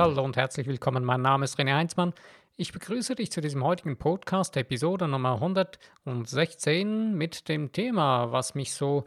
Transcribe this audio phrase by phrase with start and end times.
[0.00, 1.04] Hallo und herzlich willkommen.
[1.04, 2.14] Mein Name ist René Heinzmann.
[2.56, 8.72] Ich begrüße dich zu diesem heutigen Podcast, Episode Nummer 116, mit dem Thema, was mich
[8.72, 9.04] so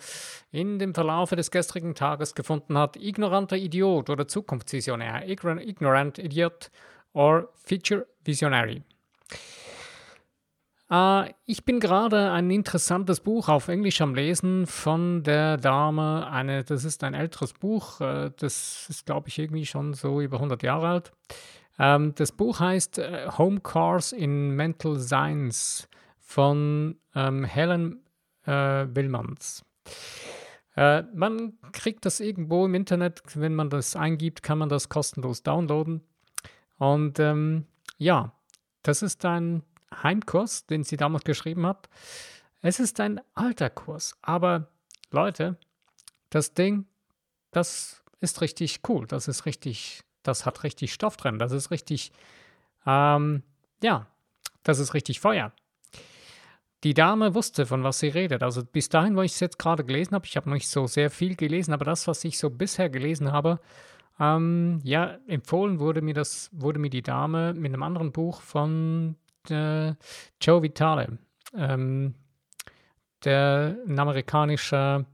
[0.51, 6.69] in dem Verlaufe des gestrigen Tages gefunden hat: ignoranter Idiot oder Zukunftsvisionär, ignorant Idiot
[7.13, 8.83] or Future Visionary.
[10.89, 16.27] Äh, ich bin gerade ein interessantes Buch auf Englisch am Lesen von der Dame.
[16.27, 20.37] Eine, das ist ein älteres Buch, äh, das ist, glaube ich, irgendwie schon so über
[20.37, 21.11] 100 Jahre alt.
[21.79, 25.87] Ähm, das Buch heißt äh, Home Course in Mental Science
[26.19, 27.99] von ähm, Helen
[28.45, 29.63] Willmans.
[30.75, 36.01] Man kriegt das irgendwo im Internet, wenn man das eingibt, kann man das kostenlos downloaden.
[36.77, 38.33] Und ähm, ja,
[38.81, 39.63] das ist ein
[40.01, 41.89] Heimkurs, den sie damals geschrieben hat.
[42.61, 44.67] Es ist ein alter Kurs, aber
[45.11, 45.57] Leute,
[46.29, 46.85] das Ding,
[47.51, 52.13] das ist richtig cool, das ist richtig, das hat richtig Stoff drin, das ist richtig,
[52.85, 53.43] ähm,
[53.83, 54.07] ja,
[54.63, 55.51] das ist richtig Feuer.
[56.83, 58.43] Die Dame wusste, von was sie redet.
[58.43, 60.85] Also bis dahin, wo ich es jetzt gerade gelesen habe, ich habe noch nicht so
[60.85, 63.59] sehr viel gelesen, aber das, was ich so bisher gelesen habe,
[64.19, 69.15] ähm, ja, empfohlen wurde mir das, wurde mir die Dame mit einem anderen Buch von
[69.49, 69.93] äh,
[70.41, 71.17] Joe Vitale,
[71.55, 72.15] ähm,
[73.23, 75.05] der ein amerikanischer,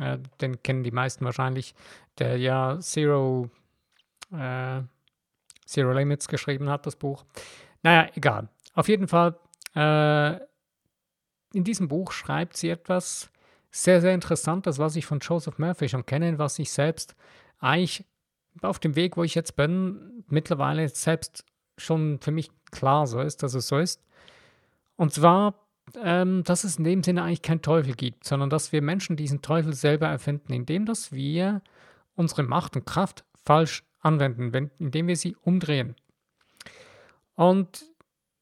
[0.00, 1.74] äh, den kennen die meisten wahrscheinlich,
[2.18, 3.50] der ja Zero,
[4.32, 4.82] äh,
[5.64, 7.24] Zero Limits geschrieben hat, das Buch.
[7.82, 8.48] Naja, egal.
[8.74, 9.38] Auf jeden Fall,
[9.74, 10.36] äh,
[11.52, 13.30] in diesem Buch schreibt sie etwas
[13.70, 17.14] sehr, sehr Interessantes, was ich von Joseph Murphy schon kenne, was ich selbst
[17.58, 18.04] eigentlich
[18.62, 21.44] auf dem Weg, wo ich jetzt bin, mittlerweile selbst
[21.76, 24.02] schon für mich klar so ist, dass es so ist.
[24.96, 25.54] Und zwar,
[26.02, 29.42] ähm, dass es in dem Sinne eigentlich keinen Teufel gibt, sondern dass wir Menschen diesen
[29.42, 31.62] Teufel selber erfinden, indem dass wir
[32.14, 35.94] unsere Macht und Kraft falsch anwenden, wenn, indem wir sie umdrehen.
[37.34, 37.84] Und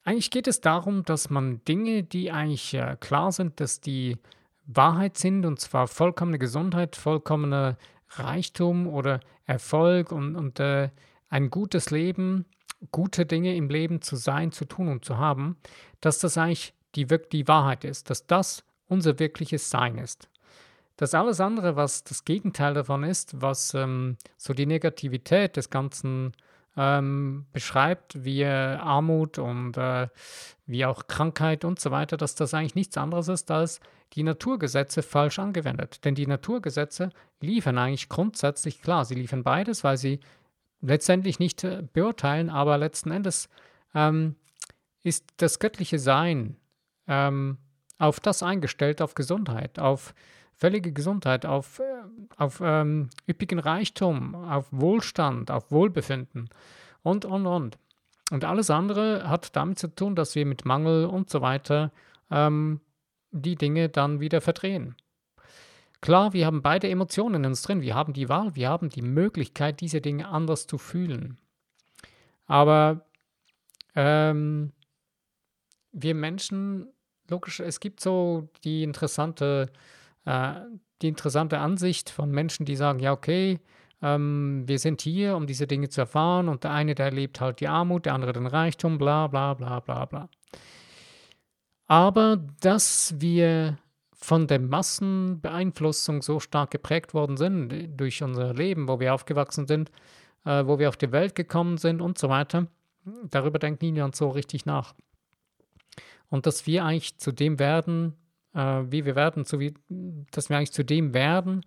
[0.05, 4.19] eigentlich geht es darum, dass man Dinge, die eigentlich äh, klar sind, dass die
[4.67, 7.77] Wahrheit sind, und zwar vollkommene Gesundheit, vollkommener
[8.11, 10.91] Reichtum oder Erfolg und, und äh,
[11.29, 12.47] ein gutes Leben,
[12.91, 15.57] gute Dinge im Leben zu sein, zu tun und zu haben,
[16.01, 20.29] dass das eigentlich die, die Wahrheit ist, dass das unser wirkliches Sein ist.
[20.97, 26.33] Dass alles andere, was das Gegenteil davon ist, was ähm, so die Negativität des Ganzen
[26.77, 30.09] ähm, beschreibt, wie äh, Armut und äh,
[30.67, 33.81] wie auch Krankheit und so weiter, dass das eigentlich nichts anderes ist als
[34.15, 36.05] die Naturgesetze falsch angewendet.
[36.05, 37.11] Denn die Naturgesetze
[37.41, 40.21] liefern eigentlich grundsätzlich klar, sie liefern beides, weil sie
[40.81, 43.49] letztendlich nicht äh, beurteilen, aber letzten Endes
[43.95, 44.37] ähm,
[45.03, 46.57] ist das göttliche Sein
[47.07, 47.59] ähm,
[47.99, 50.15] auf das eingestellt, auf Gesundheit, auf
[50.55, 51.83] völlige Gesundheit, auf, äh,
[52.37, 56.49] auf ähm, üppigen Reichtum, auf Wohlstand, auf Wohlbefinden
[57.03, 57.79] und, und, und.
[58.31, 61.93] Und alles andere hat damit zu tun, dass wir mit Mangel und so weiter
[62.31, 62.81] ähm,
[63.31, 64.97] die Dinge dann wieder verdrehen.
[66.05, 67.81] Klar, wir haben beide Emotionen in uns drin.
[67.81, 71.39] Wir haben die Wahl, wir haben die Möglichkeit, diese Dinge anders zu fühlen.
[72.45, 73.07] Aber
[73.95, 74.75] ähm,
[75.93, 76.93] wir Menschen,
[77.31, 79.73] logisch, es gibt so die interessante,
[80.27, 80.57] äh,
[81.01, 83.59] die interessante Ansicht von Menschen, die sagen, ja, okay,
[84.03, 87.61] ähm, wir sind hier, um diese Dinge zu erfahren und der eine, der erlebt halt
[87.61, 90.29] die Armut, der andere den Reichtum, bla bla bla bla bla.
[91.87, 93.79] Aber dass wir
[94.25, 99.67] von der Massenbeeinflussung so stark geprägt worden sind äh, durch unser Leben, wo wir aufgewachsen
[99.67, 99.91] sind,
[100.47, 102.67] äh, wo wir auf die Welt gekommen sind und so weiter.
[103.29, 104.95] Darüber denkt niemand so richtig nach.
[106.31, 108.15] Und dass wir eigentlich zu dem werden,
[108.55, 109.75] äh, wie wir werden, so wie,
[110.31, 111.61] dass wir eigentlich zu dem werden,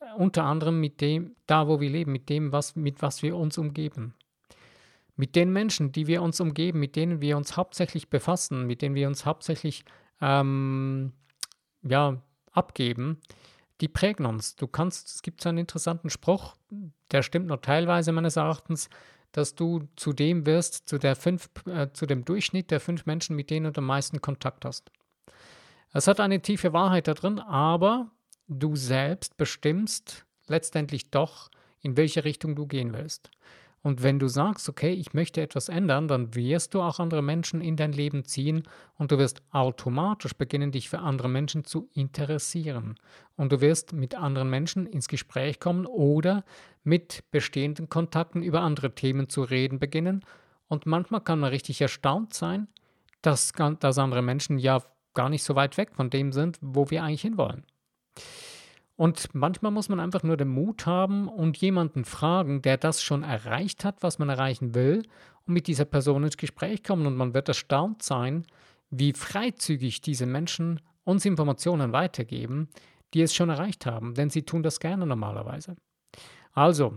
[0.00, 3.36] äh, unter anderem mit dem, da wo wir leben, mit dem, was, mit was wir
[3.36, 4.14] uns umgeben.
[5.16, 8.94] Mit den Menschen, die wir uns umgeben, mit denen wir uns hauptsächlich befassen, mit denen
[8.94, 9.84] wir uns hauptsächlich
[10.22, 11.12] ähm,
[11.82, 12.22] ja,
[12.52, 13.20] abgeben,
[13.80, 14.56] die prägen uns.
[14.56, 16.56] Du kannst, es gibt so einen interessanten Spruch,
[17.10, 18.88] der stimmt nur teilweise meines Erachtens,
[19.32, 23.36] dass du zu dem wirst, zu, der fünf, äh, zu dem Durchschnitt der fünf Menschen,
[23.36, 24.90] mit denen du am meisten Kontakt hast.
[25.92, 28.10] Es hat eine tiefe Wahrheit da drin, aber
[28.48, 31.50] du selbst bestimmst letztendlich doch,
[31.80, 33.30] in welche Richtung du gehen willst.
[33.82, 37.62] Und wenn du sagst, okay, ich möchte etwas ändern, dann wirst du auch andere Menschen
[37.62, 38.64] in dein Leben ziehen
[38.96, 42.96] und du wirst automatisch beginnen, dich für andere Menschen zu interessieren.
[43.36, 46.44] Und du wirst mit anderen Menschen ins Gespräch kommen oder
[46.84, 50.24] mit bestehenden Kontakten über andere Themen zu reden beginnen.
[50.68, 52.68] Und manchmal kann man richtig erstaunt sein,
[53.22, 54.82] dass, dass andere Menschen ja
[55.14, 57.64] gar nicht so weit weg von dem sind, wo wir eigentlich hinwollen.
[59.00, 63.22] Und manchmal muss man einfach nur den Mut haben und jemanden fragen, der das schon
[63.22, 65.04] erreicht hat, was man erreichen will,
[65.46, 67.06] und mit dieser Person ins Gespräch kommen.
[67.06, 68.44] Und man wird erstaunt sein,
[68.90, 72.68] wie freizügig diese Menschen uns Informationen weitergeben,
[73.14, 75.76] die es schon erreicht haben, denn sie tun das gerne normalerweise.
[76.52, 76.94] Also,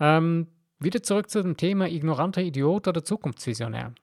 [0.00, 0.46] ähm,
[0.78, 3.94] wieder zurück zu dem Thema ignoranter Idiot oder Zukunftsvisionär.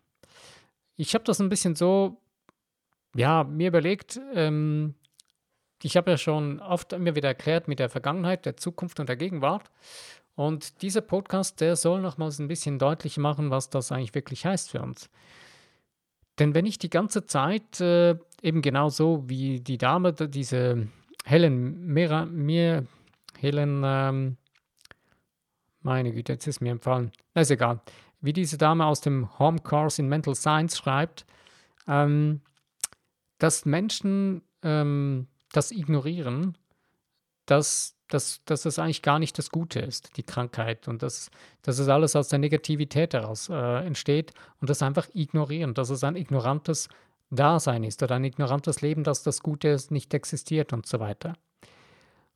[0.98, 2.22] Ich habe das ein bisschen so,
[3.16, 4.94] ja, mir überlegt, ähm,
[5.84, 9.16] ich habe ja schon oft immer wieder erklärt mit der Vergangenheit, der Zukunft und der
[9.16, 9.70] Gegenwart.
[10.36, 14.72] Und dieser Podcast, der soll nochmals ein bisschen deutlich machen, was das eigentlich wirklich heißt
[14.72, 15.10] für uns.
[16.40, 20.88] Denn wenn ich die ganze Zeit äh, eben genau so wie die Dame, diese
[21.26, 22.88] Helen Mira, mir,
[23.38, 24.38] Helen, ähm,
[25.82, 27.82] meine Güte, jetzt ist mir empfallen, na ist egal,
[28.22, 31.26] wie diese Dame aus dem Home Course in Mental Science schreibt,
[31.88, 32.42] ähm,
[33.38, 36.58] dass Menschen ähm, das ignorieren,
[37.46, 41.32] dass, dass, dass das eigentlich gar nicht das Gute ist, die Krankheit, und dass,
[41.62, 46.04] dass es alles aus der Negativität heraus äh, entsteht und das einfach ignorieren, dass es
[46.04, 46.88] ein ignorantes
[47.30, 51.34] Dasein ist oder ein ignorantes Leben, dass das Gute ist, nicht existiert und so weiter.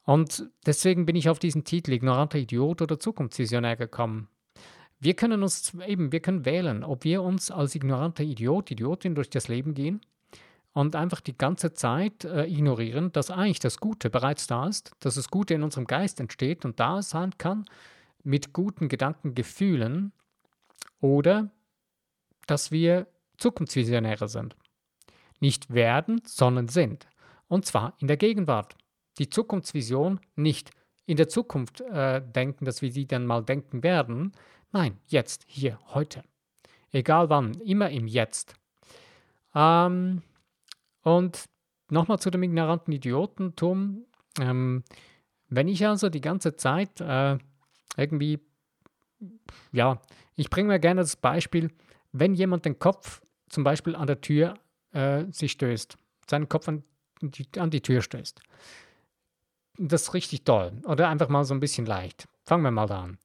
[0.03, 4.29] Und deswegen bin ich auf diesen Titel ignoranter Idiot oder Zukunftsvisionär gekommen.
[4.99, 9.29] Wir können uns eben, wir können wählen, ob wir uns als ignoranter Idiot, Idiotin durch
[9.29, 10.01] das Leben gehen
[10.75, 15.15] und einfach die ganze Zeit äh, ignorieren, dass eigentlich das Gute bereits da ist, dass
[15.15, 17.63] das Gute in unserem Geist entsteht und da sein kann
[18.23, 20.11] mit guten Gedanken, Gefühlen
[20.99, 21.49] oder
[22.45, 23.07] dass wir
[23.37, 24.57] Zukunftsvisionäre sind.
[25.39, 27.07] Nicht werden, sondern sind.
[27.47, 28.75] Und zwar in der Gegenwart.
[29.17, 30.71] Die Zukunftsvision nicht
[31.05, 34.33] in der Zukunft äh, denken, dass wir sie dann mal denken werden.
[34.73, 36.21] Nein, jetzt, hier, heute.
[36.91, 38.55] Egal wann, immer im Jetzt.
[39.53, 40.21] Ähm,
[41.05, 41.45] und
[41.89, 44.05] nochmal zu dem ignoranten Idiotentum.
[44.39, 44.83] Ähm,
[45.47, 47.37] wenn ich also die ganze Zeit äh,
[47.95, 48.39] irgendwie,
[49.71, 50.01] ja,
[50.35, 51.71] ich bringe mir gerne das Beispiel,
[52.11, 54.55] wenn jemand den Kopf zum Beispiel an der Tür
[54.93, 55.95] äh, sich stößt,
[56.27, 56.83] seinen Kopf an
[57.21, 58.41] die, an die Tür stößt.
[59.77, 60.81] Das ist richtig toll.
[60.85, 62.27] Oder einfach mal so ein bisschen leicht.
[62.43, 63.19] Fangen wir mal da an.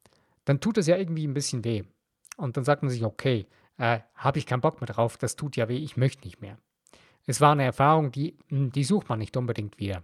[0.44, 1.84] Dann tut es ja irgendwie ein bisschen weh.
[2.36, 3.46] Und dann sagt man sich, okay,
[3.78, 6.58] äh, habe ich keinen Bock mehr drauf, das tut ja weh, ich möchte nicht mehr.
[7.26, 10.02] Es war eine Erfahrung, die, hm, die sucht man nicht unbedingt wieder.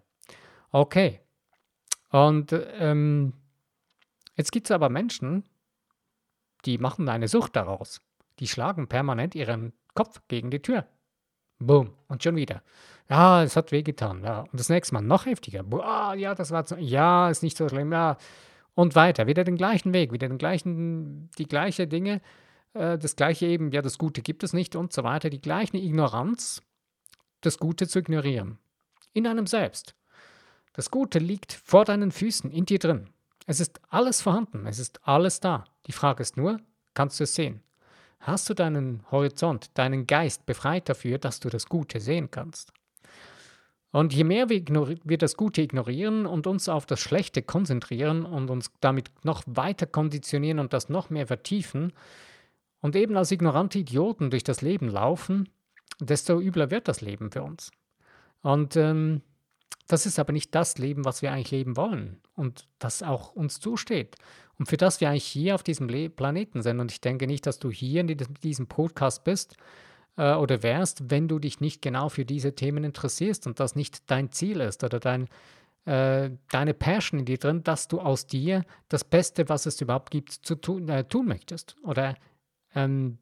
[0.71, 1.21] Okay.
[2.11, 3.33] Und ähm,
[4.35, 5.45] jetzt gibt es aber Menschen,
[6.65, 8.01] die machen eine Sucht daraus.
[8.39, 10.87] Die schlagen permanent ihren Kopf gegen die Tür.
[11.59, 11.95] Boom.
[12.09, 12.63] Und schon wieder.
[13.09, 14.23] Ja, es hat wehgetan.
[14.25, 14.41] Ja.
[14.41, 15.63] Und das nächste Mal noch heftiger.
[15.63, 17.93] Boah, ja, das war so, ja, ist nicht so schlimm.
[17.93, 18.17] Ja.
[18.75, 19.27] Und weiter.
[19.27, 22.21] Wieder den gleichen Weg, wieder den gleichen, die gleichen Dinge,
[22.75, 25.31] äh, das gleiche eben, ja, das Gute gibt es nicht und so weiter.
[25.31, 26.63] Die gleiche Ignoranz
[27.41, 28.59] das Gute zu ignorieren.
[29.13, 29.95] In einem selbst.
[30.73, 33.09] Das Gute liegt vor deinen Füßen, in dir drin.
[33.47, 35.65] Es ist alles vorhanden, es ist alles da.
[35.87, 36.61] Die Frage ist nur,
[36.95, 37.63] kannst du es sehen?
[38.21, 42.73] Hast du deinen Horizont, deinen Geist befreit dafür, dass du das Gute sehen kannst?
[43.93, 44.63] Und je mehr wir,
[45.05, 49.87] wir, das Gute ignorieren und uns auf das Schlechte konzentrieren und uns damit noch weiter
[49.87, 51.93] konditionieren und das noch mehr vertiefen
[52.81, 55.49] und eben als ignorante Idioten durch das Leben laufen,
[56.01, 57.71] desto übler wird das Leben für uns.
[58.43, 59.23] Und ähm,
[59.89, 63.61] das ist aber nicht das Leben, was wir eigentlich leben wollen und das auch uns
[63.61, 64.17] zusteht
[64.59, 66.81] und für das wir eigentlich hier auf diesem Le Planeten sind.
[66.81, 69.57] Und ich denke nicht, dass du hier in diesem Podcast bist
[70.17, 74.11] äh, oder wärst, wenn du dich nicht genau für diese Themen interessierst und das nicht
[74.11, 75.29] dein Ziel ist oder dein,
[75.85, 80.11] äh, deine Passion in dir drin, dass du aus dir das Beste, was es überhaupt
[80.11, 82.17] gibt, zu tun, äh, tun möchtest oder
[82.75, 83.19] ähm,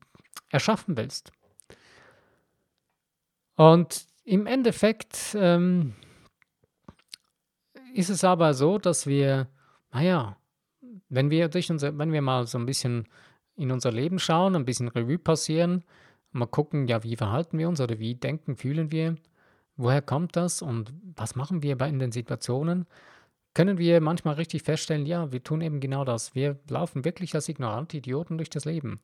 [0.51, 1.33] erschaffen willst.
[3.57, 5.95] Und im Endeffekt ähm,
[7.95, 9.49] ist es aber so, dass wir,
[9.93, 10.37] naja,
[11.09, 13.07] wenn wir durch unser, wenn wir mal so ein bisschen
[13.57, 15.85] in unser Leben schauen, ein bisschen Revue passieren,
[16.33, 19.17] mal gucken, ja, wie verhalten wir uns oder wie denken, fühlen wir,
[19.77, 22.87] woher kommt das und was machen wir in den Situationen,
[23.55, 26.35] können wir manchmal richtig feststellen, ja, wir tun eben genau das.
[26.35, 28.99] Wir laufen wirklich als ignorante Idioten durch das Leben.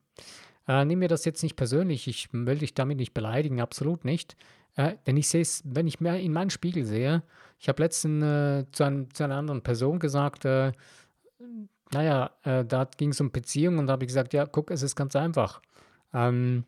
[0.68, 4.36] Äh, nimm mir das jetzt nicht persönlich, ich will dich damit nicht beleidigen, absolut nicht.
[4.76, 7.22] Äh, denn ich sehe es, wenn ich mehr in meinen Spiegel sehe,
[7.58, 10.72] ich habe letztens äh, zu, einem, zu, einer anderen Person gesagt, äh,
[11.92, 14.82] naja, äh, da ging es um Beziehungen und da habe ich gesagt, ja, guck, es
[14.82, 15.60] ist ganz einfach.
[16.14, 16.64] Ähm,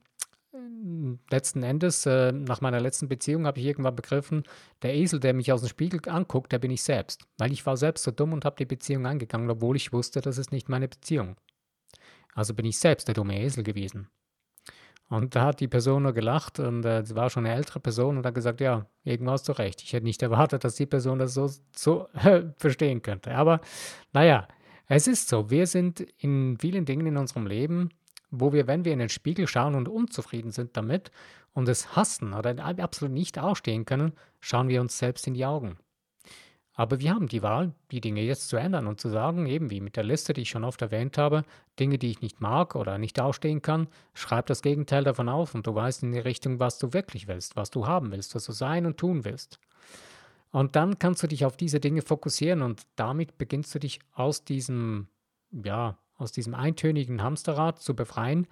[1.31, 4.43] letzten Endes, äh, nach meiner letzten Beziehung, habe ich irgendwann begriffen,
[4.83, 7.25] der Esel, der mich aus dem Spiegel anguckt, der bin ich selbst.
[7.39, 10.39] Weil ich war selbst so dumm und habe die Beziehung angegangen, obwohl ich wusste, das
[10.39, 11.37] ist nicht meine Beziehung.
[12.35, 14.09] Also bin ich selbst der dumme Esel gewesen.
[15.09, 18.17] Und da hat die Person nur gelacht und äh, es war schon eine ältere Person
[18.17, 19.83] und hat gesagt, ja, irgendwas du recht.
[19.83, 22.09] Ich hätte nicht erwartet, dass die Person das so, so
[22.57, 23.35] verstehen könnte.
[23.35, 23.61] Aber
[24.15, 24.49] naja,
[24.89, 27.91] es ist so, wir sind in vielen Dingen in unserem Leben,
[28.31, 31.11] wo wir, wenn wir in den Spiegel schauen und unzufrieden sind damit
[31.53, 35.77] und es hassen oder absolut nicht ausstehen können, schauen wir uns selbst in die Augen.
[36.75, 39.81] Aber wir haben die Wahl, die Dinge jetzt zu ändern und zu sagen, eben wie
[39.81, 41.45] mit der Liste, die ich schon oft erwähnt habe,
[41.79, 45.67] Dinge, die ich nicht mag oder nicht ausstehen kann, schreib das Gegenteil davon auf und
[45.67, 48.53] du weißt in die Richtung, was du wirklich willst, was du haben willst, was du
[48.53, 49.59] sein und tun willst.
[50.51, 54.45] Und dann kannst du dich auf diese Dinge fokussieren und damit beginnst du dich aus
[54.45, 55.09] diesem,
[55.51, 58.47] ja, aus diesem eintönigen Hamsterrad zu befreien,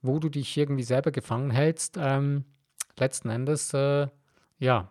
[0.00, 2.44] wo du dich irgendwie selber gefangen hältst, ähm,
[2.98, 4.08] letzten Endes, äh,
[4.58, 4.90] ja,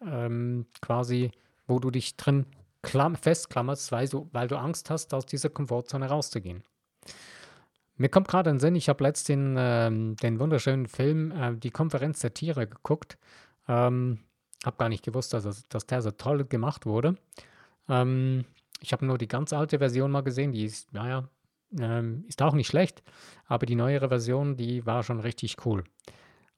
[0.00, 1.32] ähm, quasi
[1.66, 2.46] wo du dich drin
[2.82, 6.62] festklammerst, weil du, weil du Angst hast, aus dieser Komfortzone rauszugehen.
[7.96, 12.20] Mir kommt gerade ein Sinn, ich habe letztens ähm, den wunderschönen Film äh, Die Konferenz
[12.20, 13.16] der Tiere geguckt.
[13.68, 14.18] Ähm,
[14.64, 17.16] habe gar nicht gewusst, dass, dass der so toll gemacht wurde.
[17.88, 18.44] Ähm,
[18.80, 21.28] ich habe nur die ganz alte Version mal gesehen, die ist, naja,
[21.78, 23.02] ähm, ist auch nicht schlecht,
[23.46, 25.84] aber die neuere Version, die war schon richtig cool.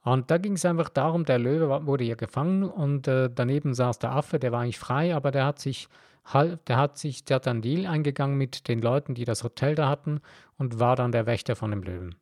[0.06, 3.98] Und da ging es einfach darum, der Löwe wurde hier gefangen und äh, daneben saß
[3.98, 5.88] der Affe, der war eigentlich frei, aber der hat sich
[6.32, 9.88] der hat sich, der hat einen Deal eingegangen mit den Leuten, die das Hotel da
[9.88, 10.20] hatten
[10.58, 12.14] und war dann der Wächter von dem Löwen.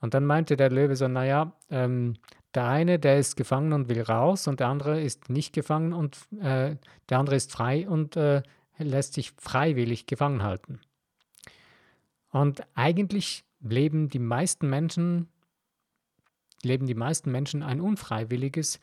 [0.00, 2.14] Und dann meinte der Löwe so, naja, ähm,
[2.54, 6.18] der eine, der ist gefangen und will raus und der andere ist nicht gefangen und
[6.40, 6.76] äh,
[7.08, 8.42] der andere ist frei und äh,
[8.78, 10.80] lässt sich freiwillig gefangen halten.
[12.30, 15.28] Und eigentlich leben die meisten Menschen
[16.66, 18.80] leben die meisten Menschen ein unfreiwilliges,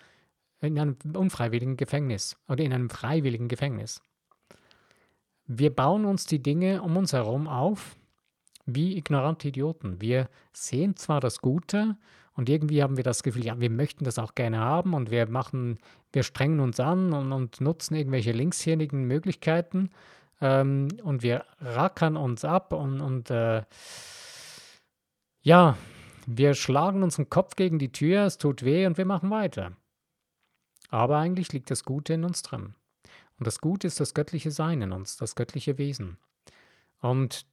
[0.61, 4.01] in einem unfreiwilligen Gefängnis oder in einem freiwilligen Gefängnis.
[5.45, 7.95] Wir bauen uns die Dinge um uns herum auf
[8.65, 9.99] wie ignorante Idioten.
[9.99, 11.97] Wir sehen zwar das Gute
[12.35, 15.27] und irgendwie haben wir das Gefühl, ja, wir möchten das auch gerne haben und wir
[15.27, 15.79] machen,
[16.11, 19.91] wir strengen uns an und, und nutzen irgendwelche linkshirnigen Möglichkeiten
[20.41, 23.63] ähm, und wir rackern uns ab und, und äh,
[25.41, 25.77] ja,
[26.25, 29.73] wir schlagen unseren Kopf gegen die Tür, es tut weh und wir machen weiter.
[30.89, 32.75] Aber eigentlich liegt das Gute in uns drin.
[33.39, 36.17] Und das Gute ist das göttliche Sein in uns, das göttliche Wesen.
[36.99, 37.45] Und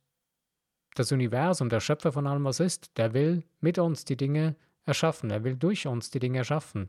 [0.95, 5.31] das Universum, der Schöpfer von allem, was ist, der will mit uns die Dinge erschaffen.
[5.31, 6.89] Er will durch uns die Dinge erschaffen.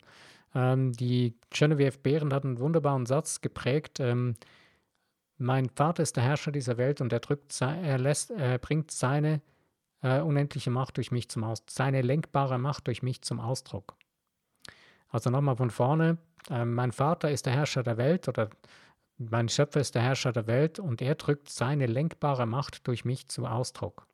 [0.54, 4.00] Ähm, die Genevieve Behrend hat einen wunderbaren Satz geprägt.
[4.00, 4.36] Ähm,
[5.38, 9.42] mein Vater ist der Herrscher dieser Welt und er, drückt, er, lässt, er bringt seine
[10.02, 13.96] äh, unendliche Macht durch mich zum Ausdruck, seine lenkbare Macht durch mich zum Ausdruck.
[15.10, 16.18] Also nochmal von vorne,
[16.50, 18.50] äh, mein Vater ist der Herrscher der Welt oder
[19.18, 23.28] mein Schöpfer ist der Herrscher der Welt und er drückt seine lenkbare Macht durch mich
[23.28, 24.08] zum Ausdruck.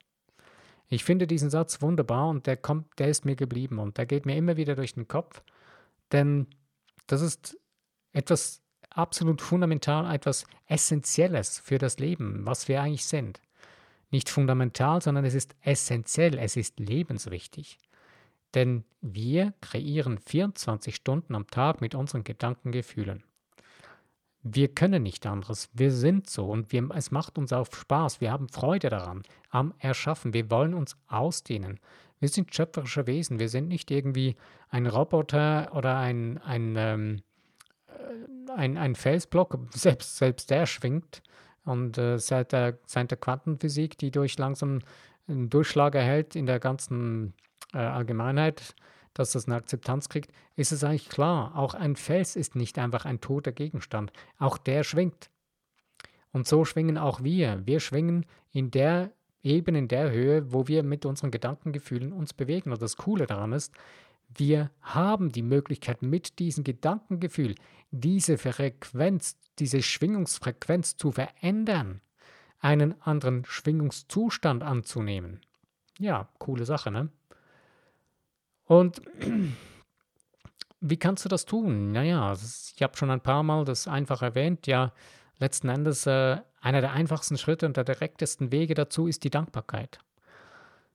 [0.90, 4.26] Ich finde diesen Satz wunderbar und der kommt, der ist mir geblieben und der geht
[4.26, 5.42] mir immer wieder durch den Kopf,
[6.12, 6.48] denn
[7.08, 7.58] das ist
[8.12, 13.40] etwas absolut fundamental, etwas Essentielles für das Leben, was wir eigentlich sind
[14.10, 17.78] nicht fundamental, sondern es ist essentiell, es ist lebenswichtig.
[18.54, 23.24] Denn wir kreieren 24 Stunden am Tag mit unseren Gedankengefühlen.
[24.44, 25.70] Wir können nicht anderes.
[25.74, 28.22] Wir sind so und wir, es macht uns auch Spaß.
[28.22, 30.34] Wir haben Freude daran, am Erschaffen.
[30.34, 31.80] Wir wollen uns ausdehnen.
[32.20, 33.40] Wir sind schöpferische Wesen.
[33.40, 34.38] Wir sind nicht irgendwie
[34.70, 37.22] ein Roboter oder ein, ein, ähm,
[37.88, 39.60] äh, ein, ein Felsblock.
[39.72, 41.22] Selbst, selbst der schwingt
[41.68, 44.80] und äh, seit, der, seit der Quantenphysik, die durch langsam
[45.28, 47.34] einen Durchschlag erhält in der ganzen
[47.74, 48.74] äh, Allgemeinheit,
[49.14, 53.06] dass das eine Akzeptanz kriegt, ist es eigentlich klar, auch ein Fels ist nicht einfach
[53.06, 54.14] ein toter Gegenstand.
[54.40, 55.30] Auch der schwingt.
[56.32, 57.62] Und so schwingen auch wir.
[57.66, 59.12] Wir schwingen in der
[59.44, 62.72] Ebene, in der Höhe, wo wir mit unseren Gedankengefühlen uns bewegen.
[62.72, 63.74] Und das Coole daran ist,
[64.30, 67.56] wir haben die Möglichkeit, mit diesem Gedankengefühl
[67.92, 72.02] diese Frequenz, diese Schwingungsfrequenz zu verändern,
[72.60, 75.42] einen anderen Schwingungszustand anzunehmen.
[76.00, 77.10] Ja, coole Sache, ne?
[78.66, 79.02] Und
[80.80, 81.92] wie kannst du das tun?
[81.92, 84.68] Naja, ich habe schon ein paar Mal das einfach erwähnt.
[84.68, 84.94] Ja,
[85.40, 90.00] letzten Endes äh, einer der einfachsten Schritte und der direktesten Wege dazu ist die Dankbarkeit.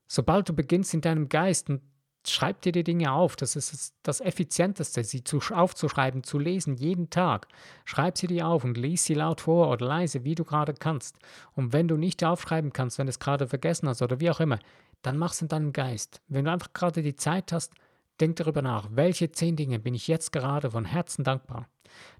[0.07, 1.81] Sobald du beginnst in deinem Geist und
[2.27, 3.37] schreib dir die Dinge auf.
[3.37, 7.49] Das ist das Effizienteste, sie zu, aufzuschreiben, zu lesen, jeden Tag.
[7.85, 11.17] Schreib sie dir auf und lies sie laut vor oder leise, wie du gerade kannst.
[11.55, 14.41] Und wenn du nicht aufschreiben kannst, wenn du es gerade vergessen hast oder wie auch
[14.41, 14.59] immer,
[15.03, 16.21] dann mach es in deinem Geist.
[16.29, 17.73] Wenn du einfach gerade die Zeit hast,
[18.21, 21.69] denk darüber nach, welche zehn Dinge bin ich jetzt gerade von Herzen dankbar.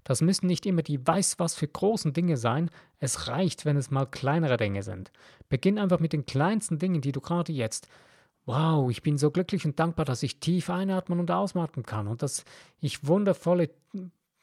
[0.03, 2.69] Das müssen nicht immer die weiß was für großen Dinge sein,
[2.99, 5.11] es reicht, wenn es mal kleinere Dinge sind.
[5.49, 7.87] Beginn einfach mit den kleinsten Dingen, die du gerade jetzt
[8.45, 12.21] wow, ich bin so glücklich und dankbar, dass ich tief einatmen und ausatmen kann und
[12.21, 12.43] dass
[12.79, 13.69] ich wundervolle,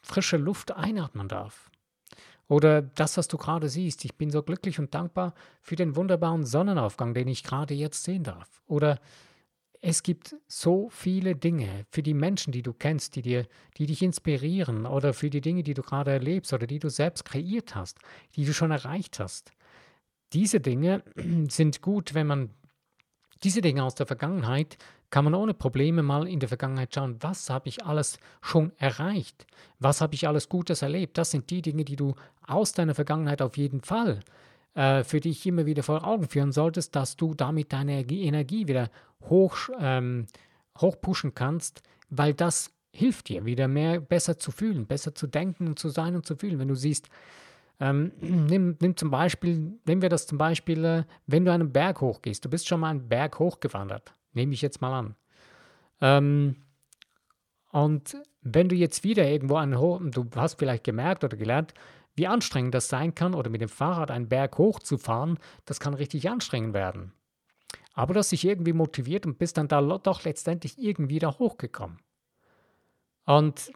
[0.01, 1.69] frische Luft einatmen darf.
[2.47, 6.45] Oder das, was du gerade siehst, ich bin so glücklich und dankbar für den wunderbaren
[6.45, 8.61] Sonnenaufgang, den ich gerade jetzt sehen darf.
[8.67, 8.99] Oder
[9.79, 14.01] es gibt so viele Dinge für die Menschen, die du kennst, die, dir, die dich
[14.01, 17.99] inspirieren oder für die Dinge, die du gerade erlebst oder die du selbst kreiert hast,
[18.35, 19.51] die du schon erreicht hast.
[20.33, 21.03] Diese Dinge
[21.49, 22.49] sind gut, wenn man
[23.43, 24.77] diese Dinge aus der Vergangenheit
[25.09, 29.45] kann man ohne Probleme mal in der Vergangenheit schauen, was habe ich alles schon erreicht?
[29.79, 31.17] Was habe ich alles Gutes erlebt?
[31.17, 32.15] Das sind die Dinge, die du
[32.47, 34.21] aus deiner Vergangenheit auf jeden Fall
[34.73, 38.89] äh, für dich immer wieder vor Augen führen solltest, dass du damit deine Energie wieder
[39.29, 40.27] hoch, ähm,
[40.79, 45.79] hochpushen kannst, weil das hilft dir wieder mehr besser zu fühlen, besser zu denken und
[45.79, 46.59] zu sein und zu fühlen.
[46.59, 47.09] Wenn du siehst,
[47.81, 51.99] ähm, nimm, nimm, zum Beispiel, nehmen wir das zum Beispiel, äh, wenn du einen Berg
[51.99, 52.45] hochgehst.
[52.45, 54.15] Du bist schon mal einen Berg hochgewandert.
[54.33, 55.15] Nehme ich jetzt mal an.
[55.99, 56.55] Ähm,
[57.71, 61.73] und wenn du jetzt wieder irgendwo einen hoch, du hast vielleicht gemerkt oder gelernt,
[62.15, 66.29] wie anstrengend das sein kann, oder mit dem Fahrrad einen Berg hochzufahren, das kann richtig
[66.29, 67.13] anstrengend werden.
[67.93, 71.99] Aber du hast dich irgendwie motiviert und bist dann da doch letztendlich irgendwie da hochgekommen.
[73.25, 73.71] Und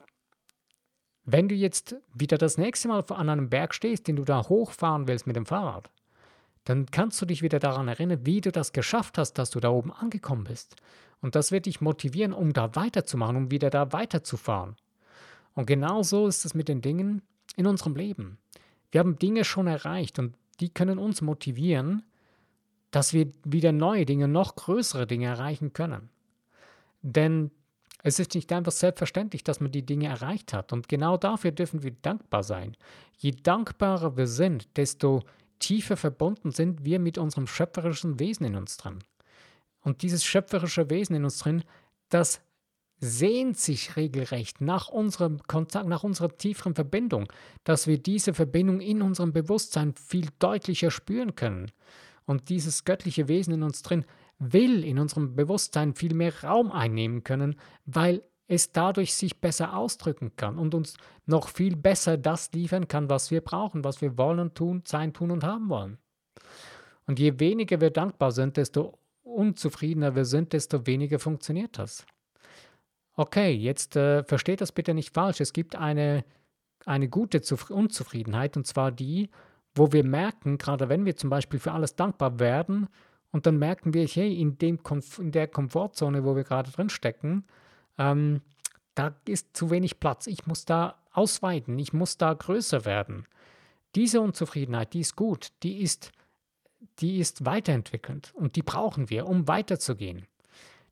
[1.25, 5.07] wenn du jetzt wieder das nächste Mal an einem Berg stehst, den du da hochfahren
[5.07, 5.89] willst mit dem Fahrrad,
[6.65, 9.69] dann kannst du dich wieder daran erinnern, wie du das geschafft hast, dass du da
[9.69, 10.75] oben angekommen bist.
[11.21, 14.75] Und das wird dich motivieren, um da weiterzumachen, um wieder da weiterzufahren.
[15.53, 17.21] Und genau so ist es mit den Dingen
[17.55, 18.37] in unserem Leben.
[18.91, 22.03] Wir haben Dinge schon erreicht und die können uns motivieren,
[22.91, 26.09] dass wir wieder neue Dinge, noch größere Dinge erreichen können.
[27.01, 27.51] Denn
[28.05, 30.71] es ist nicht einfach selbstverständlich, dass man die Dinge erreicht hat.
[30.71, 32.77] Und genau dafür dürfen wir dankbar sein.
[33.17, 35.23] Je dankbarer wir sind, desto
[35.57, 38.99] tiefer verbunden sind wir mit unserem schöpferischen Wesen in uns drin.
[39.81, 41.63] Und dieses schöpferische Wesen in uns drin,
[42.09, 42.41] das
[42.99, 47.25] sehnt sich regelrecht nach unserem Kontakt, nach unserer tieferen Verbindung,
[47.63, 51.71] dass wir diese Verbindung in unserem Bewusstsein viel deutlicher spüren können.
[52.25, 54.05] Und dieses göttliche Wesen in uns drin
[54.39, 60.35] will in unserem Bewusstsein viel mehr Raum einnehmen können, weil es dadurch sich besser ausdrücken
[60.35, 60.95] kann und uns
[61.25, 65.13] noch viel besser das liefern kann, was wir brauchen, was wir wollen und tun, sein,
[65.13, 65.97] tun und haben wollen.
[67.07, 72.05] Und je weniger wir dankbar sind, desto unzufriedener wir sind, desto weniger funktioniert das.
[73.15, 75.39] Okay, jetzt äh, versteht das bitte nicht falsch.
[75.39, 76.25] Es gibt eine,
[76.85, 79.29] eine gute Zuf Unzufriedenheit, und zwar die,
[79.73, 82.87] wo wir merken, gerade wenn wir zum Beispiel für alles dankbar werden,
[83.35, 84.79] und dann merken wir, hey, in, dem
[85.19, 87.43] in der Komfortzone, wo wir gerade drin stecken,
[87.97, 88.39] ähm,
[88.93, 90.25] da ist zu wenig Platz.
[90.27, 93.27] Ich muss da ausweiten, ich muss da größer werden.
[93.93, 96.13] Diese Unzufriedenheit, die ist gut, die ist,
[96.99, 100.27] die ist weiterentwickelnd und die brauchen wir, um weiterzugehen.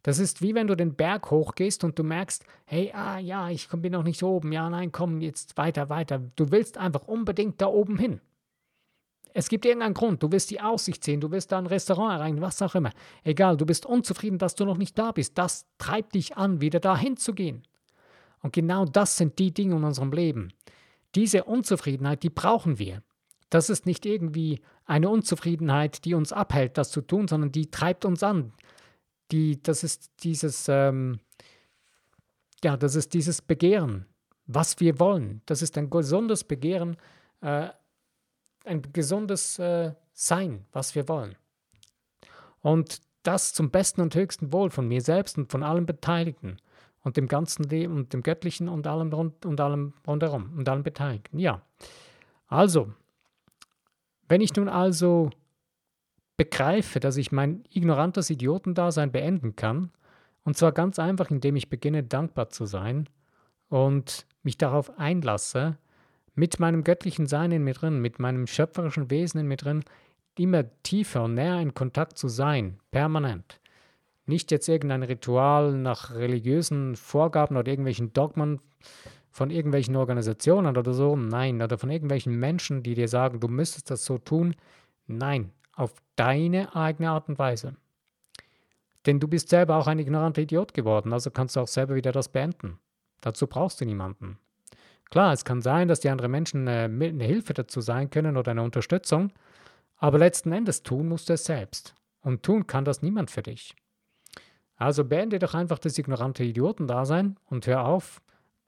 [0.02, 3.70] Das ist wie wenn du den Berg hochgehst und du merkst, hey, ah ja, ich
[3.70, 6.20] bin noch nicht oben, ja, nein, komm, jetzt weiter, weiter.
[6.36, 8.20] Du willst einfach unbedingt da oben hin.
[9.34, 10.22] Es gibt irgendeinen Grund.
[10.22, 12.91] Du wirst die Aussicht sehen, du wirst da ein Restaurant erreichen, was auch immer.
[13.24, 15.38] Egal, du bist unzufrieden, dass du noch nicht da bist.
[15.38, 17.63] Das treibt dich an, wieder dahin zu gehen.
[18.41, 20.54] Und genau das sind die Dinge in unserem Leben.
[21.15, 23.02] Diese Unzufriedenheit, die brauchen wir.
[23.50, 28.06] Das ist nicht irgendwie eine Unzufriedenheit, die uns abhält, das zu tun, sondern die treibt
[28.06, 28.54] uns an.
[29.32, 31.19] Die, das ist dieses, ähm,
[32.63, 34.06] ja, das ist dieses Begehren,
[34.46, 35.41] was wir wollen.
[35.46, 36.98] Das ist ein gesundes Begehren
[37.41, 37.69] äh,
[38.63, 41.36] ein gesundes äh, Sein, was wir wollen.
[42.62, 46.58] Und das zum besten und höchsten Wohl von mir selbst und von allen Beteiligten
[47.04, 50.84] und dem ganzen Leben und dem Göttlichen und allem rund und allem rundherum und allen
[50.84, 51.39] Beteiligten.
[51.39, 51.62] Ja.
[52.47, 52.93] Also,
[54.28, 55.30] wenn ich nun also
[56.38, 59.91] begreife, dass ich mein ignorantes Idiotendasein beenden kann,
[60.43, 63.08] und zwar ganz einfach, indem ich beginne, dankbar zu sein
[63.69, 65.78] und mich darauf einlasse,
[66.36, 69.84] mit meinem göttlichen Sein in mir drin, mit meinem schöpferischen Wesen in mir drin,
[70.38, 73.60] immer tiefer und näher in Kontakt zu sein, permanent.
[74.26, 78.62] Nicht jetzt irgendein Ritual nach religiösen Vorgaben oder irgendwelchen Dogmen
[79.30, 83.91] von irgendwelchen Organisationen oder so, nein, oder von irgendwelchen Menschen, die dir sagen, du müsstest
[83.91, 84.56] das so tun.
[85.08, 87.76] Nein, auf deine eigene Art und Weise.
[89.06, 92.12] Denn du bist selber auch ein ignoranter Idiot geworden, also kannst du auch selber wieder
[92.12, 92.80] das beenden.
[93.22, 94.38] Dazu brauchst du niemanden.
[95.10, 98.52] Klar, es kann sein, dass die anderen Menschen äh, eine Hilfe dazu sein können oder
[98.52, 99.32] eine Unterstützung,
[99.98, 101.96] aber letzten Endes tun musst du es selbst.
[102.22, 103.76] Und tun kann das niemand für dich.
[104.76, 108.22] Also beende doch einfach das ignorante Idiotendasein und hör auf,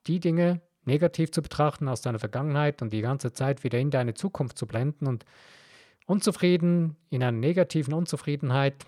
[0.08, 4.14] die Dinge negativ zu betrachten aus deiner Vergangenheit und die ganze Zeit wieder in deine
[4.14, 5.26] Zukunft zu blenden und
[6.06, 8.86] unzufrieden, in einer negativen Unzufriedenheit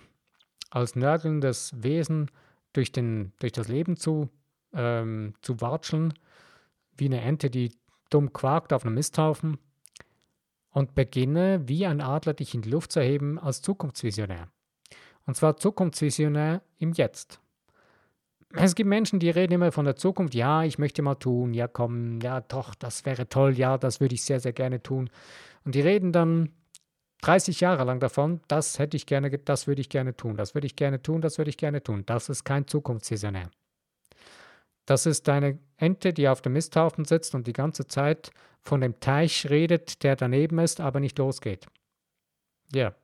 [0.70, 2.30] als nörgelndes Wesen
[2.72, 4.28] durch, den, durch das Leben zu,
[4.72, 6.14] ähm, zu watscheln,
[6.98, 7.72] wie eine Ente, die
[8.10, 9.58] dumm quakt auf einem Misthaufen
[10.70, 14.48] und beginne, wie ein Adler dich in die Luft zu heben, als Zukunftsvisionär.
[15.26, 17.40] Und zwar Zukunftsvisionär im Jetzt.
[18.54, 20.34] Es gibt Menschen, die reden immer von der Zukunft.
[20.34, 21.52] Ja, ich möchte mal tun.
[21.52, 23.58] Ja, komm, ja, doch, das wäre toll.
[23.58, 25.10] Ja, das würde ich sehr, sehr gerne tun.
[25.64, 26.52] Und die reden dann
[27.22, 30.66] 30 Jahre lang davon, das hätte ich gerne, das würde ich gerne tun, das würde
[30.66, 32.04] ich gerne tun, das würde ich gerne tun.
[32.06, 33.50] Das ist kein Zukunftsvisionär.
[34.88, 38.30] Das ist eine Ente, die auf dem Misthaufen sitzt und die ganze Zeit
[38.62, 41.66] von dem Teich redet, der daneben ist, aber nicht losgeht.
[42.72, 42.94] Ja.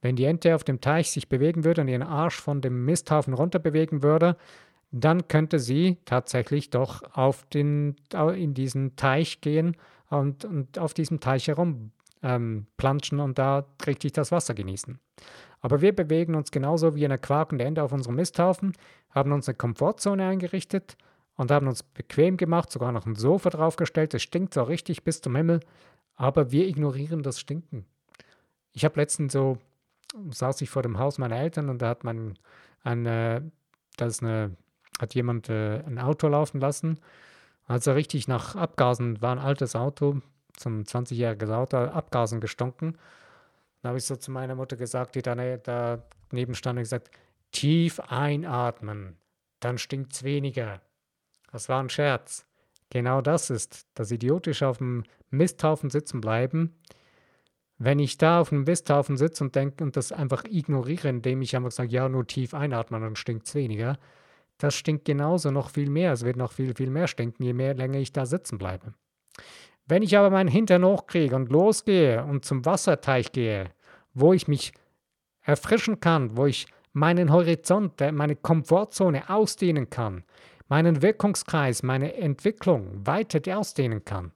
[0.00, 3.34] Wenn die Ente auf dem Teich sich bewegen würde und ihren Arsch von dem Misthaufen
[3.34, 4.36] runter bewegen würde,
[4.90, 7.94] dann könnte sie tatsächlich doch auf den,
[8.34, 9.76] in diesen Teich gehen
[10.10, 11.92] und, und auf diesem Teich herum
[12.24, 14.98] ähm, planschen und da richtig das Wasser genießen.
[15.60, 18.72] Aber wir bewegen uns genauso wie eine quakende Ente auf unserem Misthaufen,
[19.10, 20.96] haben uns eine Komfortzone eingerichtet
[21.36, 24.14] und haben uns bequem gemacht, sogar noch ein Sofa draufgestellt.
[24.14, 25.60] Es stinkt zwar richtig bis zum Himmel,
[26.14, 27.86] aber wir ignorieren das Stinken.
[28.72, 29.58] Ich habe letztens so,
[30.30, 32.38] saß ich vor dem Haus meiner Eltern und da hat man
[32.82, 33.50] eine,
[33.96, 34.56] da ist eine,
[35.00, 36.98] hat jemand äh, ein Auto laufen lassen.
[37.66, 40.20] Also richtig nach Abgasen war ein altes Auto,
[40.56, 42.98] zum 20-jähriges Auto, Abgasen gestunken.
[43.80, 47.10] Dann habe ich so zu meiner Mutter gesagt, die daneben stand und gesagt,
[47.52, 49.16] tief einatmen,
[49.60, 50.80] dann stinkt es weniger.
[51.52, 52.46] Das war ein Scherz.
[52.90, 56.74] Genau das ist das idiotisch auf dem Misthaufen sitzen bleiben.
[57.78, 61.56] Wenn ich da auf dem Misthaufen sitze und denke und das einfach ignoriere, indem ich
[61.56, 63.98] einfach sage, ja, nur tief einatmen, dann stinkt es weniger,
[64.58, 66.12] das stinkt genauso noch viel mehr.
[66.12, 68.94] Es wird noch viel, viel mehr stinken, je mehr länger ich da sitzen bleibe.
[69.86, 73.70] Wenn ich aber meinen Hintern hochkriege und losgehe und zum Wasserteich gehe,
[74.14, 74.72] wo ich mich
[75.42, 80.24] erfrischen kann, wo ich meinen Horizont, meine Komfortzone ausdehnen kann,
[80.72, 84.32] meinen Wirkungskreis, meine Entwicklung weiter ausdehnen kann,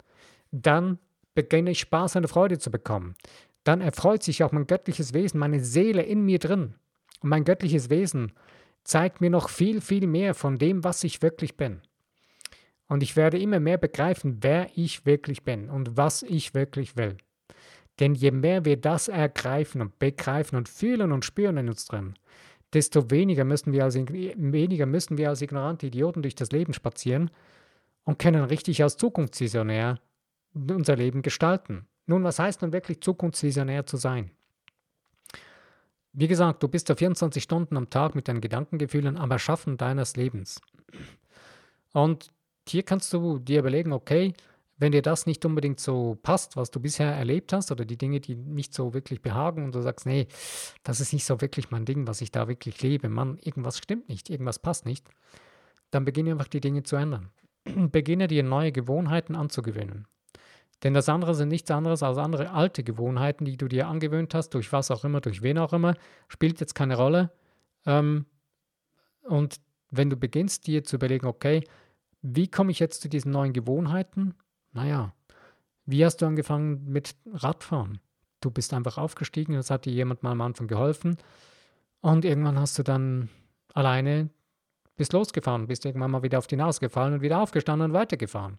[0.52, 0.98] dann
[1.34, 3.14] beginne ich Spaß und Freude zu bekommen.
[3.64, 6.74] Dann erfreut sich auch mein göttliches Wesen, meine Seele in mir drin.
[7.22, 8.32] Und mein göttliches Wesen
[8.84, 11.80] zeigt mir noch viel, viel mehr von dem, was ich wirklich bin.
[12.86, 17.16] Und ich werde immer mehr begreifen, wer ich wirklich bin und was ich wirklich will.
[17.98, 22.12] Denn je mehr wir das ergreifen und begreifen und fühlen und spüren in uns drin,
[22.72, 27.30] desto weniger müssen wir als, weniger müssen wir als ignorante Idioten durch das Leben spazieren
[28.04, 30.00] und können richtig als Zukunftsvisionär
[30.54, 31.86] unser Leben gestalten.
[32.06, 34.30] Nun, was heißt nun wirklich Zukunftsvisionär zu sein?
[36.12, 40.16] Wie gesagt, du bist da 24 Stunden am Tag mit deinen Gedankengefühlen am Erschaffen deines
[40.16, 40.62] Lebens.
[41.92, 42.30] Und
[42.66, 44.32] hier kannst du dir überlegen, okay,
[44.78, 48.20] wenn dir das nicht unbedingt so passt, was du bisher erlebt hast oder die Dinge,
[48.20, 50.28] die nicht so wirklich behagen und du sagst, nee,
[50.82, 54.08] das ist nicht so wirklich mein Ding, was ich da wirklich lebe, Mann, irgendwas stimmt
[54.08, 55.08] nicht, irgendwas passt nicht,
[55.90, 57.30] dann beginne einfach die Dinge zu ändern.
[57.90, 60.06] beginne dir neue Gewohnheiten anzugewöhnen.
[60.82, 64.50] Denn das andere sind nichts anderes als andere alte Gewohnheiten, die du dir angewöhnt hast,
[64.50, 65.94] durch was auch immer, durch wen auch immer,
[66.28, 67.32] spielt jetzt keine Rolle.
[67.86, 68.26] Ähm,
[69.22, 69.60] und
[69.90, 71.64] wenn du beginnst, dir zu überlegen, okay,
[72.20, 74.34] wie komme ich jetzt zu diesen neuen Gewohnheiten?
[74.76, 75.14] Naja,
[75.86, 77.98] wie hast du angefangen mit Radfahren?
[78.40, 81.16] Du bist einfach aufgestiegen, das hat dir jemand mal am Anfang geholfen
[82.02, 83.30] und irgendwann hast du dann
[83.72, 84.28] alleine
[84.96, 88.58] bist losgefahren, bist irgendwann mal wieder auf die Nase gefallen und wieder aufgestanden und weitergefahren.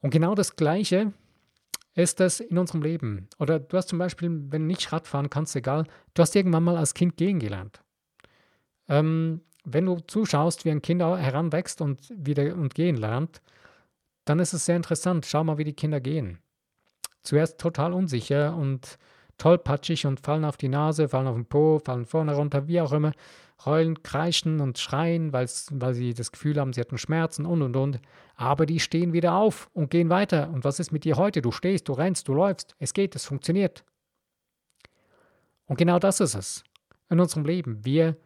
[0.00, 1.12] Und genau das Gleiche
[1.94, 3.28] ist das in unserem Leben.
[3.40, 6.76] Oder du hast zum Beispiel, wenn du nicht Radfahren kannst, egal, du hast irgendwann mal
[6.76, 7.80] als Kind gehen gelernt.
[8.88, 13.42] Ähm, wenn du zuschaust, wie ein Kind heranwächst und wieder und gehen lernt,
[14.28, 15.26] dann ist es sehr interessant.
[15.26, 16.38] Schau mal, wie die Kinder gehen.
[17.22, 18.98] Zuerst total unsicher und
[19.38, 22.92] tollpatschig und fallen auf die Nase, fallen auf den Po, fallen vorne runter, wie auch
[22.92, 23.12] immer,
[23.64, 28.00] heulen, kreischen und schreien, weil sie das Gefühl haben, sie hatten Schmerzen und und und.
[28.34, 30.50] Aber die stehen wieder auf und gehen weiter.
[30.50, 31.42] Und was ist mit dir heute?
[31.42, 32.74] Du stehst, du rennst, du läufst.
[32.78, 33.84] Es geht, es funktioniert.
[35.66, 36.64] Und genau das ist es
[37.10, 37.84] in unserem Leben.
[37.84, 38.16] Wir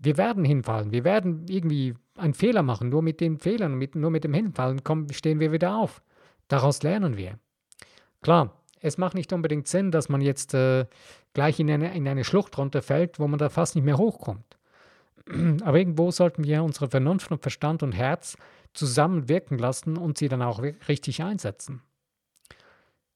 [0.00, 2.88] wir werden hinfallen, wir werden irgendwie einen Fehler machen.
[2.88, 6.02] Nur mit den Fehlern, mit, nur mit dem Hinfallen kommen, stehen wir wieder auf.
[6.48, 7.38] Daraus lernen wir.
[8.22, 10.86] Klar, es macht nicht unbedingt Sinn, dass man jetzt äh,
[11.34, 14.58] gleich in eine, in eine Schlucht runterfällt, wo man da fast nicht mehr hochkommt.
[15.62, 18.36] Aber irgendwo sollten wir unsere Vernunft und Verstand und Herz
[18.72, 21.82] zusammen wirken lassen und sie dann auch richtig einsetzen.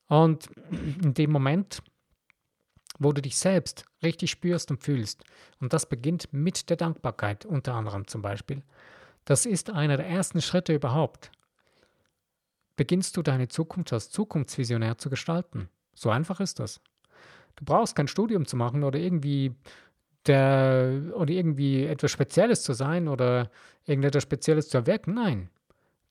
[0.06, 0.48] Und
[1.02, 1.82] in dem Moment
[2.98, 5.24] wo du dich selbst richtig spürst und fühlst.
[5.60, 8.62] Und das beginnt mit der Dankbarkeit, unter anderem zum Beispiel.
[9.24, 11.30] Das ist einer der ersten Schritte überhaupt.
[12.76, 15.68] Beginnst du deine Zukunft als Zukunftsvisionär zu gestalten.
[15.94, 16.80] So einfach ist das.
[17.56, 19.54] Du brauchst kein Studium zu machen oder irgendwie
[20.26, 23.50] der, oder irgendwie etwas Spezielles zu sein oder
[23.86, 25.14] irgendetwas Spezielles zu erwirken.
[25.14, 25.50] Nein.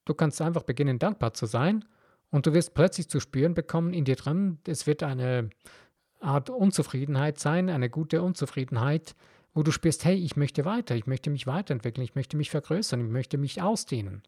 [0.06, 1.86] Du kannst einfach beginnen, dankbar zu sein
[2.30, 5.50] und du wirst plötzlich zu spüren bekommen in dir drin, es wird eine
[6.24, 9.16] Art Unzufriedenheit sein, eine gute Unzufriedenheit,
[9.54, 13.02] wo du spürst, hey, ich möchte weiter, ich möchte mich weiterentwickeln, ich möchte mich vergrößern,
[13.06, 14.24] ich möchte mich ausdehnen.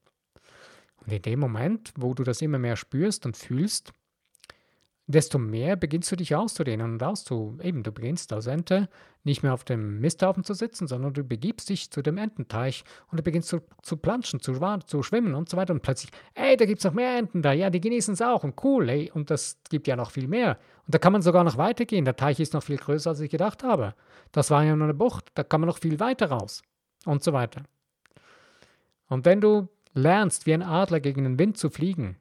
[0.97, 3.91] Und in dem Moment, wo du das immer mehr spürst und fühlst,
[5.07, 7.57] desto mehr beginnst du dich auszudehnen und auszu.
[7.61, 8.89] Eben, du beginnst als Ente
[9.23, 13.19] nicht mehr auf dem Misthaufen zu sitzen, sondern du begibst dich zu dem Ententeich und
[13.19, 14.53] du beginnst zu, zu planschen, zu,
[14.85, 15.73] zu schwimmen und so weiter.
[15.73, 17.53] Und plötzlich, ey, da gibt es noch mehr Enten da.
[17.53, 19.11] Ja, die genießen es auch und cool, ey.
[19.11, 20.57] Und das gibt ja noch viel mehr.
[20.85, 22.05] Und da kann man sogar noch weitergehen.
[22.05, 23.93] Der Teich ist noch viel größer, als ich gedacht habe.
[24.31, 25.31] Das war ja nur eine Bucht.
[25.35, 26.63] Da kann man noch viel weiter raus.
[27.05, 27.61] Und so weiter.
[29.07, 32.17] Und wenn du lernst, wie ein Adler gegen den Wind zu fliegen,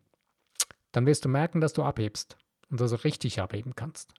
[0.93, 2.37] dann wirst du merken, dass du abhebst
[2.75, 4.15] und also richtig abheben kannst.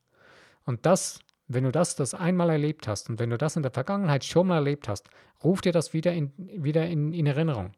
[0.63, 3.71] Und das, wenn du das das einmal erlebt hast und wenn du das in der
[3.71, 5.09] Vergangenheit schon mal erlebt hast,
[5.43, 7.73] ruf dir das wieder in, wieder in, in Erinnerung.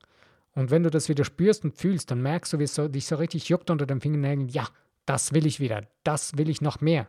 [0.53, 3.07] Und wenn du das wieder spürst und fühlst, dann merkst du, wie es so, dich
[3.07, 4.49] so richtig juckt unter den Fingernägeln.
[4.49, 4.67] Ja,
[5.07, 5.87] das will ich wieder.
[6.03, 7.07] Das will ich noch mehr.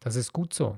[0.00, 0.76] Das ist gut so.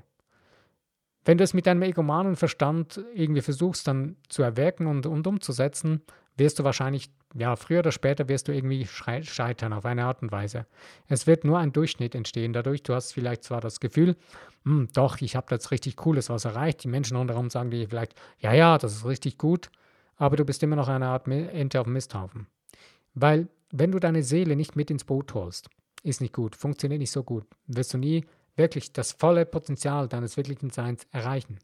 [1.25, 6.03] Wenn du es mit deinem egomanen Verstand irgendwie versuchst, dann zu erwirken und, und umzusetzen,
[6.37, 10.33] wirst du wahrscheinlich, ja, früher oder später wirst du irgendwie scheitern auf eine Art und
[10.33, 10.67] Weise.
[11.09, 12.83] Es wird nur ein Durchschnitt entstehen dadurch.
[12.83, 14.17] Du hast vielleicht zwar das Gefühl,
[14.65, 16.85] hm, doch, ich habe jetzt richtig Cooles was erreicht.
[16.85, 19.71] Die Menschen rundherum sagen dir vielleicht, ja, ja, das ist richtig gut,
[20.17, 22.47] aber du bist immer noch eine Art Ente auf dem Misthaufen.
[23.15, 25.69] Weil, wenn du deine Seele nicht mit ins Boot holst,
[26.03, 28.25] ist nicht gut, funktioniert nicht so gut, wirst du nie
[28.57, 31.59] wirklich das volle Potenzial deines wirklichen Seins erreichen.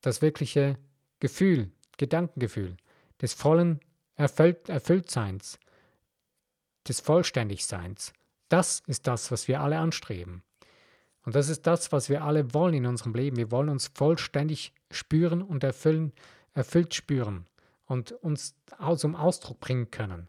[0.00, 0.76] Das wirkliche
[1.20, 2.76] Gefühl, Gedankengefühl,
[3.24, 3.80] des vollen
[4.16, 5.58] Erfüllt Erfülltseins,
[6.86, 8.12] des Vollständigseins.
[8.50, 10.42] Das ist das, was wir alle anstreben.
[11.24, 13.38] Und das ist das, was wir alle wollen in unserem Leben.
[13.38, 16.12] Wir wollen uns vollständig spüren und erfüllen,
[16.52, 17.46] erfüllt spüren
[17.86, 18.56] und uns
[18.96, 20.28] zum Ausdruck bringen können.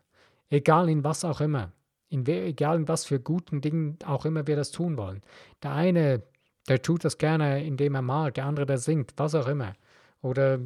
[0.49, 1.73] Egal in was auch immer.
[2.08, 5.21] In egal in was für guten Dingen auch immer wir das tun wollen.
[5.62, 6.23] Der eine,
[6.69, 9.73] der tut das gerne, indem er malt, der andere, der singt, was auch immer.
[10.21, 10.60] Oder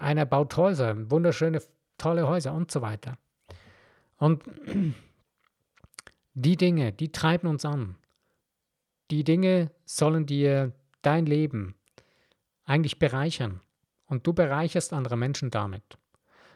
[0.00, 1.62] einer baut Häuser, wunderschöne,
[1.98, 3.18] tolle Häuser und so weiter.
[4.16, 4.42] Und
[6.34, 7.96] die Dinge, die treiben uns an.
[9.10, 11.74] Die Dinge sollen dir dein Leben
[12.64, 13.60] eigentlich bereichern.
[14.06, 15.82] Und du bereicherst andere Menschen damit.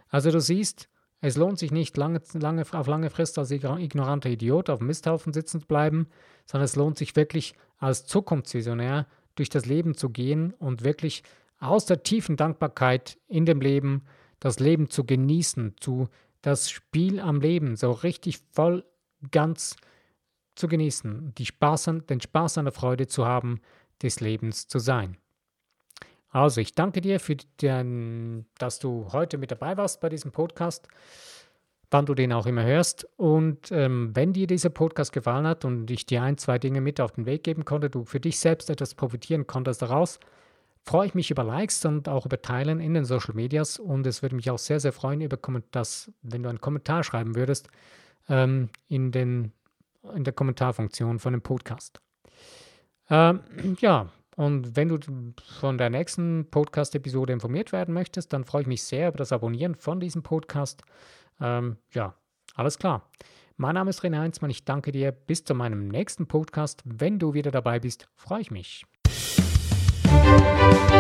[0.09, 0.89] Also du siehst,
[1.21, 5.33] es lohnt sich nicht lange, lange, auf lange Frist als ignoranter Idiot auf dem Misthaufen
[5.33, 6.09] sitzen zu bleiben,
[6.47, 11.23] sondern es lohnt sich wirklich als Zukunftsvisionär durch das Leben zu gehen und wirklich
[11.69, 14.05] aus der tiefen Dankbarkeit in dem Leben
[14.41, 16.09] das Leben zu genießen, zu
[16.43, 18.85] das Spiel am Leben so richtig voll
[19.31, 19.77] ganz
[20.55, 23.61] zu genießen, die Spaß an, den Spaß an der Freude zu haben,
[24.03, 25.17] des Lebens zu sein.
[26.29, 30.89] Also, ich danke dir, für den, dass du heute mit dabei warst bei diesem Podcast,
[31.91, 33.09] wann du den auch immer hörst.
[33.17, 37.01] Und ähm, wenn dir dieser Podcast gefallen hat und ich dir ein, zwei Dinge mit
[37.01, 40.19] auf den Weg geben konnte, du für dich selbst etwas profitieren konntest daraus,
[40.85, 44.23] freue ich mich über Likes und auch über Teilen in den Social Medias und es
[44.23, 45.39] würde mich auch sehr, sehr freuen, über
[45.71, 47.69] das, wenn du einen Kommentar schreiben würdest
[48.29, 49.53] ähm, in, den,
[50.15, 52.01] in der Kommentarfunktion von dem Podcast.
[53.09, 53.41] Ähm,
[53.81, 54.99] ja, und wenn du
[55.59, 59.75] von der nächsten Podcast-Episode informiert werden möchtest, dann freue ich mich sehr über das Abonnieren
[59.75, 60.83] von diesem Podcast.
[61.41, 62.15] Ähm, ja,
[62.55, 63.11] alles klar.
[63.57, 64.51] Mein Name ist René Heinzmann.
[64.51, 65.13] Ich danke dir.
[65.13, 66.83] Bis zu meinem nächsten Podcast.
[66.85, 68.85] Wenn du wieder dabei bist, freue ich mich.
[70.45, 70.94] Música